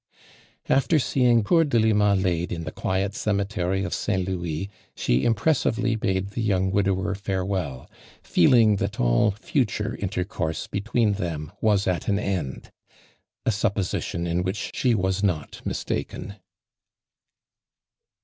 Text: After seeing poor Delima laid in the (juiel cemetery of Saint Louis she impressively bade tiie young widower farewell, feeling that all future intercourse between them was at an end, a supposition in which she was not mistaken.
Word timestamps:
After 0.67 0.97
seeing 0.97 1.43
poor 1.43 1.63
Delima 1.63 2.15
laid 2.15 2.51
in 2.51 2.63
the 2.63 2.71
(juiel 2.71 3.13
cemetery 3.13 3.83
of 3.83 3.93
Saint 3.93 4.27
Louis 4.27 4.67
she 4.95 5.23
impressively 5.23 5.95
bade 5.95 6.31
tiie 6.31 6.43
young 6.43 6.71
widower 6.71 7.13
farewell, 7.13 7.87
feeling 8.23 8.77
that 8.77 8.99
all 8.99 9.29
future 9.29 9.95
intercourse 9.97 10.65
between 10.65 11.11
them 11.13 11.51
was 11.61 11.85
at 11.85 12.07
an 12.07 12.17
end, 12.17 12.71
a 13.45 13.51
supposition 13.51 14.25
in 14.25 14.41
which 14.41 14.71
she 14.73 14.95
was 14.95 15.21
not 15.21 15.61
mistaken. 15.65 16.37